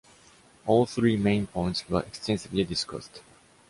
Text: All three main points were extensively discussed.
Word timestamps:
All 0.65 0.87
three 0.87 1.15
main 1.15 1.45
points 1.45 1.87
were 1.87 2.01
extensively 2.01 2.63
discussed. 2.63 3.21